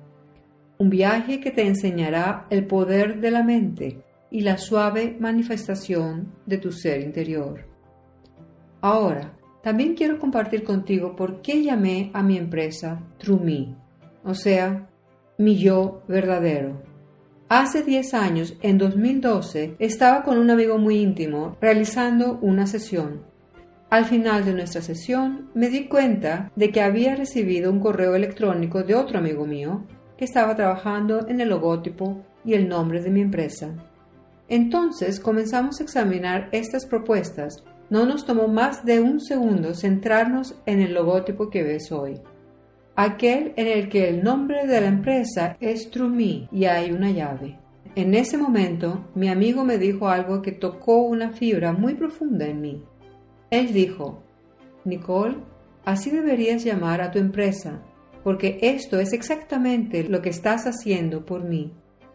Un 0.77 0.89
viaje 0.89 1.39
que 1.39 1.51
te 1.51 1.67
enseñará 1.67 2.47
el 2.49 2.65
poder 2.65 3.19
de 3.19 3.31
la 3.31 3.43
mente 3.43 4.03
y 4.31 4.41
la 4.41 4.57
suave 4.57 5.15
manifestación 5.19 6.33
de 6.45 6.57
tu 6.57 6.71
ser 6.71 7.01
interior. 7.01 7.67
Ahora, 8.81 9.37
también 9.61 9.95
quiero 9.95 10.19
compartir 10.19 10.63
contigo 10.63 11.15
por 11.15 11.41
qué 11.41 11.63
llamé 11.63 12.11
a 12.13 12.23
mi 12.23 12.37
empresa 12.37 13.01
True 13.17 13.39
Me, 13.39 13.75
o 14.23 14.33
sea, 14.33 14.89
mi 15.37 15.57
yo 15.57 16.03
verdadero. 16.07 16.81
Hace 17.49 17.83
10 17.83 18.13
años, 18.13 18.57
en 18.61 18.77
2012, 18.77 19.75
estaba 19.79 20.23
con 20.23 20.37
un 20.37 20.49
amigo 20.49 20.77
muy 20.77 20.97
íntimo 20.97 21.55
realizando 21.61 22.39
una 22.41 22.65
sesión 22.65 23.32
al 23.93 24.05
final 24.05 24.43
de 24.43 24.55
nuestra 24.55 24.81
sesión 24.81 25.51
me 25.53 25.69
di 25.69 25.85
cuenta 25.88 26.51
de 26.55 26.71
que 26.71 26.81
había 26.81 27.15
recibido 27.15 27.71
un 27.71 27.79
correo 27.79 28.15
electrónico 28.15 28.81
de 28.81 28.95
otro 28.95 29.19
amigo 29.19 29.45
mío 29.45 29.85
que 30.17 30.25
estaba 30.25 30.55
trabajando 30.55 31.27
en 31.27 31.39
el 31.41 31.50
logotipo 31.50 32.25
y 32.43 32.55
el 32.55 32.67
nombre 32.67 33.03
de 33.03 33.12
mi 33.12 33.21
empresa. 33.21 33.69
Entonces 34.50 35.19
comenzamos 35.19 35.79
a 35.79 35.83
examinar 35.83 36.50
estas 36.51 36.88
propuestas. 36.88 37.63
No 37.91 38.07
nos 38.07 38.25
tomó 38.25 38.47
más 38.47 38.83
de 38.83 39.00
un 39.00 39.19
segundo 39.19 39.75
centrarnos 39.75 40.55
en 40.65 40.81
el 40.81 40.95
logotipo 40.95 41.51
que 41.51 41.62
ves 41.62 41.91
hoy. 41.91 42.19
Aquel 42.95 43.53
en 43.57 43.67
el 43.67 43.89
que 43.89 44.09
el 44.09 44.23
nombre 44.23 44.65
de 44.65 44.81
la 44.81 44.88
empresa 44.88 45.55
es 45.59 45.91
TrueMe 45.91 46.50
y 46.51 46.65
hay 46.65 46.91
una 46.91 47.12
llave. 47.12 47.59
En 47.93 48.15
ese 48.15 48.39
momento, 48.39 49.12
mi 49.13 49.29
amigo 49.29 49.63
me 49.63 49.77
dijo 49.77 50.09
algo 50.09 50.41
que 50.41 50.51
tocó 50.51 51.03
una 51.03 51.29
fibra 51.29 51.73
muy 51.73 51.93
profunda 51.93 52.47
en 52.47 52.59
mí. 52.59 52.83
Él 53.53 53.72
dijo, 53.72 54.24
Nicole, 54.83 55.38
así 55.86 56.10
deberías 56.10 56.63
llamar 56.63 57.01
a 57.01 57.12
tu 57.12 57.19
empresa, 57.19 57.83
porque 58.24 58.57
esto 58.63 59.00
es 59.00 59.13
exactamente 59.13 60.05
lo 60.05 60.24
que 60.24 60.29
estás 60.29 60.65
haciendo 60.65 61.24
por 61.24 61.43
mí. 61.43 61.72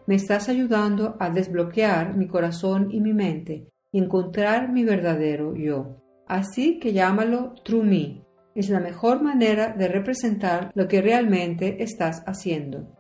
Me 0.09 0.17
estás 0.17 0.49
ayudando 0.49 1.15
a 1.21 1.31
desbloquear 1.31 2.17
mi 2.17 2.27
corazón 2.27 2.89
y 2.91 3.01
mi 3.01 3.13
mente 3.13 3.69
y 3.93 4.01
encontrar 4.01 4.73
mi 4.73 4.83
verdadero 4.83 5.55
yo. 5.55 6.03
Así 6.27 6.81
que 6.81 6.93
llámalo 6.93 7.55
True 7.65 7.85
Me. 7.85 8.25
Es 8.57 8.69
la 8.69 8.81
mejor 8.81 9.23
manera 9.23 9.69
de 9.79 9.87
representar 9.87 10.73
lo 10.75 10.89
que 10.89 11.01
realmente 11.01 11.85
estás 11.85 12.21
haciendo. 12.27 12.97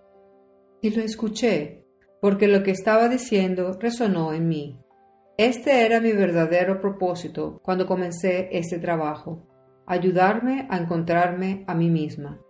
Y 0.80 0.90
lo 0.90 1.02
escuché, 1.02 1.82
porque 2.20 2.46
lo 2.46 2.62
que 2.62 2.70
estaba 2.70 3.08
diciendo 3.08 3.76
resonó 3.80 4.32
en 4.32 4.46
mí. 4.46 4.78
Este 5.38 5.86
era 5.86 6.00
mi 6.00 6.10
verdadero 6.10 6.80
propósito 6.80 7.60
cuando 7.62 7.86
comencé 7.86 8.48
este 8.50 8.80
trabajo, 8.80 9.46
ayudarme 9.86 10.66
a 10.68 10.78
encontrarme 10.78 11.62
a 11.68 11.76
mí 11.76 11.90
misma, 11.90 12.40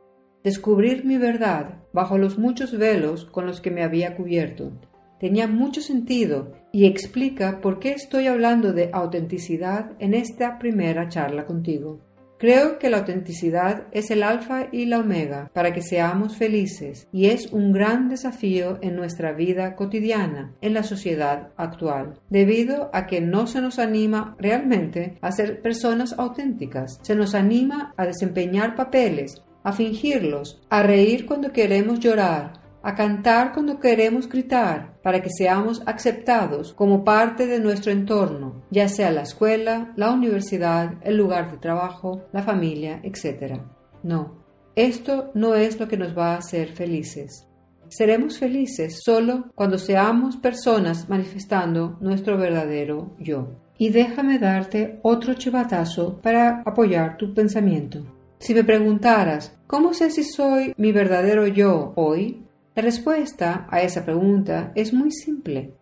descubrir 0.43 1.05
mi 1.05 1.19
verdad 1.19 1.83
bajo 1.93 2.17
los 2.17 2.39
muchos 2.39 2.79
velos 2.79 3.27
con 3.27 3.45
los 3.45 3.61
que 3.61 3.71
me 3.71 3.83
había 3.83 4.17
cubierto. 4.17 4.73
Tenía 5.21 5.47
mucho 5.47 5.83
sentido 5.83 6.55
y 6.73 6.87
explica 6.87 7.61
por 7.61 7.79
qué 7.79 7.91
estoy 7.91 8.27
hablando 8.27 8.73
de 8.73 8.89
autenticidad 8.91 9.93
en 9.99 10.15
esta 10.15 10.59
primera 10.59 11.11
charla 11.11 11.45
contigo. 11.45 12.01
Creo 12.39 12.79
que 12.79 12.89
la 12.89 12.99
autenticidad 12.99 13.89
es 13.91 14.13
el 14.13 14.23
alfa 14.23 14.69
y 14.71 14.87
la 14.87 15.01
omega 15.01 15.51
para 15.53 15.73
que 15.73 15.83
seamos 15.83 16.37
felices 16.37 17.09
y 17.13 17.27
es 17.27 17.53
un 17.53 17.73
gran 17.73 18.09
desafío 18.09 18.79
en 18.81 18.95
nuestra 18.95 19.33
vida 19.33 19.75
cotidiana, 19.75 20.55
en 20.61 20.73
la 20.73 20.85
sociedad 20.85 21.49
actual, 21.57 22.21
debido 22.31 22.91
a 22.93 23.07
que 23.07 23.21
no 23.21 23.49
se 23.49 23.61
nos 23.61 23.81
anima 23.81 24.37
realmente 24.39 25.19
a 25.21 25.33
ser 25.33 25.63
personas 25.63 26.15
auténticas, 26.17 27.01
se 27.03 27.17
nos 27.17 27.35
anima 27.35 27.93
a 27.97 28.07
desempeñar 28.07 28.77
papeles, 28.77 29.43
a 29.65 29.73
fingirlos, 29.73 30.61
a 30.71 30.85
reír 30.85 31.27
cuando 31.27 31.53
queremos 31.53 31.99
llorar, 31.99 32.68
a 32.83 32.95
cantar 32.95 33.53
cuando 33.53 33.81
queremos 33.81 34.29
gritar, 34.29 34.99
para 35.03 35.21
que 35.21 35.31
seamos 35.31 35.83
aceptados 35.87 36.73
como 36.75 37.05
parte 37.05 37.47
de 37.47 37.59
nuestro 37.59 37.93
entorno, 37.93 38.63
ya 38.71 38.89
sea 38.89 39.11
la 39.11 39.23
escuela, 39.23 39.93
la 39.97 40.11
universidad, 40.11 40.95
el 41.03 41.17
lugar 41.17 41.51
de 41.51 41.59
trabajo, 41.59 42.25
la 42.33 42.43
familia, 42.43 43.01
etc. 43.03 43.61
No, 44.03 44.45
esto 44.75 45.31
no 45.35 45.55
es 45.55 45.81
lo 45.81 45.89
que 45.89 45.97
nos 45.97 46.17
va 46.17 46.35
a 46.35 46.39
hacer 46.39 46.69
felices. 46.69 47.49
Seremos 47.89 48.39
felices 48.39 49.01
solo 49.03 49.51
cuando 49.55 49.79
seamos 49.79 50.37
personas 50.37 51.09
manifestando 51.09 51.97
nuestro 52.01 52.37
verdadero 52.37 53.17
yo. 53.19 53.49
Y 53.79 53.91
déjame 53.91 54.39
darte 54.39 54.99
otro 55.03 55.35
chivatazo 55.35 56.21
para 56.21 56.63
apoyar 56.67 57.17
tu 57.17 57.33
pensamiento. 57.33 58.05
Si 58.41 58.55
me 58.55 58.63
preguntaras, 58.63 59.57
¿cómo 59.67 59.95
sé 59.95 60.11
si 60.11 60.23
soy 60.23 60.75
mi 60.77 60.93
verdadero 60.93 61.47
yo 61.47 61.93
hoy? 61.97 62.45
La 62.79 62.83
respuesta 62.83 63.67
a 63.69 63.83
esa 63.83 64.05
pregunta 64.05 64.71
es 64.77 64.95
muy 64.95 65.11
simple. 65.11 65.73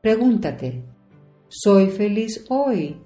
Pregúntate, 0.00 0.80
¿soy 1.48 1.88
feliz 1.88 2.44
hoy? 2.48 3.00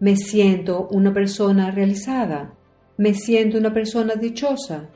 ¿Me 0.00 0.16
siento 0.16 0.88
una 0.90 1.12
persona 1.12 1.70
realizada? 1.70 2.54
¿Me 2.96 3.12
siento 3.12 3.58
una 3.58 3.74
persona 3.74 4.14
dichosa? 4.14 4.88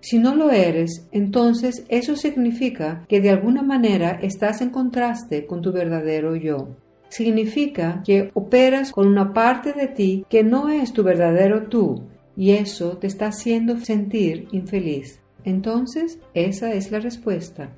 Si 0.00 0.18
no 0.18 0.34
lo 0.34 0.50
eres, 0.50 1.06
entonces 1.12 1.84
eso 1.88 2.16
significa 2.16 3.04
que 3.06 3.20
de 3.20 3.30
alguna 3.30 3.62
manera 3.62 4.18
estás 4.20 4.60
en 4.60 4.70
contraste 4.70 5.46
con 5.46 5.62
tu 5.62 5.70
verdadero 5.70 6.34
yo. 6.34 6.70
Significa 7.08 8.02
que 8.04 8.32
operas 8.34 8.90
con 8.90 9.06
una 9.06 9.32
parte 9.32 9.74
de 9.74 9.86
ti 9.86 10.26
que 10.28 10.42
no 10.42 10.70
es 10.70 10.92
tu 10.92 11.04
verdadero 11.04 11.68
tú 11.68 12.02
y 12.36 12.50
eso 12.50 12.98
te 12.98 13.06
está 13.06 13.28
haciendo 13.28 13.78
sentir 13.78 14.48
infeliz. 14.50 15.20
Entonces, 15.46 16.18
esa 16.34 16.74
es 16.74 16.90
la 16.90 16.98
respuesta. 16.98 17.70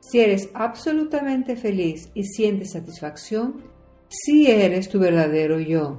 Si 0.00 0.20
eres 0.20 0.48
absolutamente 0.54 1.56
feliz 1.56 2.10
y 2.14 2.22
sientes 2.22 2.70
satisfacción, 2.70 3.56
sí 4.08 4.46
eres 4.46 4.88
tu 4.88 5.00
verdadero 5.00 5.58
yo. 5.58 5.98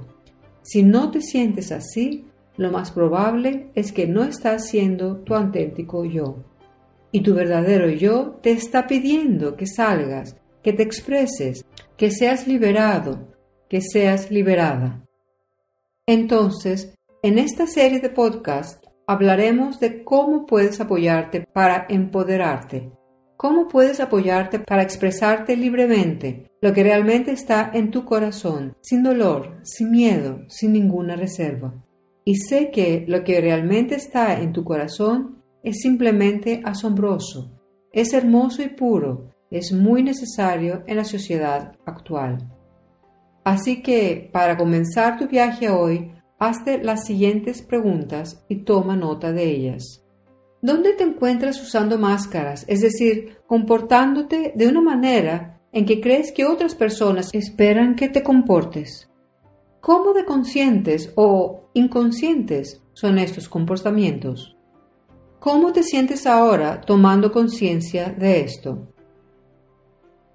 Si 0.62 0.82
no 0.82 1.10
te 1.10 1.20
sientes 1.20 1.72
así, 1.72 2.24
lo 2.56 2.70
más 2.70 2.90
probable 2.90 3.70
es 3.74 3.92
que 3.92 4.06
no 4.06 4.24
estás 4.24 4.68
siendo 4.68 5.18
tu 5.18 5.34
auténtico 5.34 6.06
yo. 6.06 6.36
Y 7.12 7.20
tu 7.20 7.34
verdadero 7.34 7.90
yo 7.90 8.38
te 8.42 8.52
está 8.52 8.86
pidiendo 8.86 9.56
que 9.56 9.66
salgas, 9.66 10.36
que 10.62 10.72
te 10.72 10.82
expreses, 10.82 11.66
que 11.98 12.10
seas 12.10 12.46
liberado, 12.46 13.28
que 13.68 13.82
seas 13.82 14.30
liberada. 14.30 15.06
Entonces, 16.06 16.94
en 17.22 17.38
esta 17.38 17.66
serie 17.66 18.00
de 18.00 18.08
podcast 18.08 18.79
hablaremos 19.10 19.80
de 19.80 20.04
cómo 20.04 20.46
puedes 20.46 20.80
apoyarte 20.80 21.46
para 21.52 21.86
empoderarte, 21.88 22.92
cómo 23.36 23.68
puedes 23.68 24.00
apoyarte 24.00 24.58
para 24.58 24.82
expresarte 24.82 25.56
libremente 25.56 26.50
lo 26.60 26.72
que 26.72 26.82
realmente 26.82 27.32
está 27.32 27.70
en 27.72 27.90
tu 27.90 28.04
corazón, 28.04 28.76
sin 28.80 29.02
dolor, 29.02 29.60
sin 29.62 29.90
miedo, 29.90 30.40
sin 30.48 30.72
ninguna 30.72 31.16
reserva 31.16 31.74
y 32.24 32.36
sé 32.36 32.70
que 32.70 33.04
lo 33.08 33.24
que 33.24 33.40
realmente 33.40 33.94
está 33.94 34.40
en 34.40 34.52
tu 34.52 34.64
corazón 34.64 35.42
es 35.62 35.80
simplemente 35.80 36.62
asombroso, 36.64 37.50
es 37.92 38.12
hermoso 38.12 38.62
y 38.62 38.68
puro, 38.68 39.34
es 39.50 39.72
muy 39.72 40.02
necesario 40.02 40.84
en 40.86 40.96
la 40.96 41.04
sociedad 41.04 41.72
actual. 41.84 42.48
Así 43.42 43.82
que, 43.82 44.30
para 44.32 44.56
comenzar 44.56 45.18
tu 45.18 45.26
viaje 45.26 45.68
hoy, 45.68 46.12
hazte 46.40 46.82
las 46.82 47.04
siguientes 47.04 47.62
preguntas 47.62 48.44
y 48.48 48.64
toma 48.64 48.96
nota 48.96 49.30
de 49.30 49.44
ellas. 49.44 50.02
¿Dónde 50.62 50.94
te 50.94 51.04
encuentras 51.04 51.62
usando 51.62 51.98
máscaras, 51.98 52.64
es 52.66 52.80
decir, 52.80 53.36
comportándote 53.46 54.52
de 54.56 54.66
una 54.66 54.80
manera 54.80 55.60
en 55.70 55.84
que 55.84 56.00
crees 56.00 56.32
que 56.32 56.46
otras 56.46 56.74
personas 56.74 57.30
esperan 57.34 57.94
que 57.94 58.08
te 58.08 58.22
comportes? 58.22 59.10
¿Cómo 59.80 60.12
de 60.12 60.24
conscientes 60.24 61.12
o 61.14 61.68
inconscientes 61.74 62.82
son 62.94 63.18
estos 63.18 63.48
comportamientos? 63.48 64.56
¿Cómo 65.38 65.72
te 65.72 65.82
sientes 65.82 66.26
ahora 66.26 66.80
tomando 66.80 67.32
conciencia 67.32 68.14
de 68.18 68.40
esto? 68.40 68.88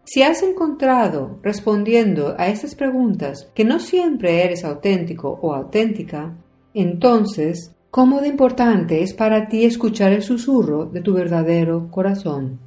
Si 0.06 0.22
has 0.22 0.42
encontrado 0.44 1.40
respondiendo 1.42 2.36
a 2.38 2.48
estas 2.48 2.76
preguntas 2.76 3.52
que 3.54 3.66
no 3.66 3.80
siempre 3.80 4.44
eres 4.44 4.64
auténtico 4.64 5.40
o 5.42 5.54
auténtica, 5.54 6.38
entonces, 6.74 7.76
¿cómo 7.92 8.22
de 8.22 8.28
importante 8.28 9.02
es 9.02 9.14
para 9.14 9.48
ti 9.48 9.66
escuchar 9.66 10.14
el 10.14 10.22
susurro 10.22 10.86
de 10.86 11.02
tu 11.02 11.14
verdadero 11.14 11.90
corazón? 11.92 12.60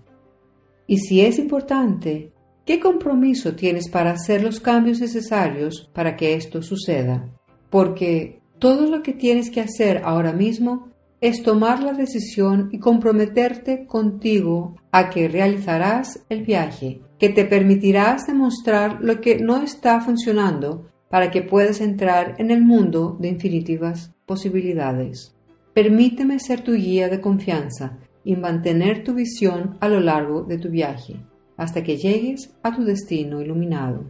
Y 0.87 0.99
si 0.99 1.21
es 1.21 1.39
importante, 1.39 2.33
¿Qué 2.69 2.81
compromiso 2.81 3.55
tienes 3.55 3.89
para 3.89 4.11
hacer 4.11 4.43
los 4.43 4.61
cambios 4.61 5.01
necesarios 5.01 5.89
para 5.95 6.17
que 6.17 6.35
esto 6.35 6.61
suceda? 6.61 7.27
Porque 7.71 8.43
todo 8.59 8.91
lo 8.91 9.03
que 9.03 9.15
tienes 9.15 9.49
que 9.49 9.63
hacer 9.63 10.03
ahora 10.05 10.35
mismo 10.35 10.91
es 11.23 11.43
tomar 11.43 11.83
la 11.83 11.95
decisión 11.95 12.69
y 12.71 12.79
comprometerte 12.79 13.87
contigo 13.87 14.77
a 14.93 15.09
que 15.09 15.29
realizarás 15.29 16.27
el 16.29 16.43
viaje, 16.43 17.01
que 17.19 17.29
te 17.29 17.45
permitirás 17.45 18.27
demostrar 18.27 18.99
lo 19.01 19.21
que 19.21 19.39
no 19.39 19.63
está 19.63 20.01
funcionando 20.01 20.89
para 21.11 21.31
que 21.31 21.43
puedas 21.43 21.81
entrar 21.81 22.37
en 22.39 22.51
el 22.51 22.63
mundo 22.63 23.17
de 23.19 23.29
infinitivas 23.29 24.13
posibilidades. 24.27 25.35
Permíteme 25.75 26.39
ser 26.39 26.61
tu 26.61 26.75
guía 26.75 27.09
de 27.09 27.21
confianza 27.21 27.99
y 28.25 28.37
mantener 28.37 29.05
tu 29.05 29.15
visión 29.15 29.77
a 29.81 29.89
lo 29.89 30.01
largo 30.01 30.43
de 30.43 30.59
tu 30.59 30.69
viaje 30.69 31.17
hasta 31.57 31.83
que 31.83 31.97
llegues 31.97 32.55
a 32.63 32.75
tu 32.75 32.85
destino 32.85 33.43
iluminado. 33.43 34.05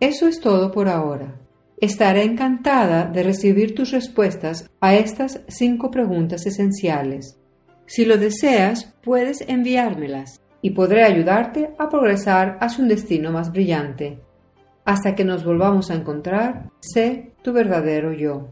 Eso 0.00 0.26
es 0.26 0.40
todo 0.40 0.72
por 0.72 0.88
ahora. 0.88 1.40
Estaré 1.80 2.24
encantada 2.24 3.04
de 3.04 3.22
recibir 3.22 3.74
tus 3.74 3.92
respuestas 3.92 4.68
a 4.80 4.96
estas 4.96 5.42
cinco 5.46 5.92
preguntas 5.92 6.46
esenciales. 6.46 7.38
Si 7.86 8.04
lo 8.04 8.16
deseas, 8.16 8.92
puedes 9.02 9.40
enviármelas 9.42 10.40
y 10.60 10.70
podré 10.70 11.04
ayudarte 11.04 11.70
a 11.78 11.88
progresar 11.88 12.58
hacia 12.60 12.82
un 12.82 12.88
destino 12.88 13.30
más 13.30 13.52
brillante. 13.52 14.18
Hasta 14.84 15.14
que 15.14 15.24
nos 15.24 15.44
volvamos 15.44 15.90
a 15.90 15.94
encontrar, 15.94 16.70
sé 16.80 17.32
tu 17.42 17.52
verdadero 17.52 18.12
yo. 18.12 18.48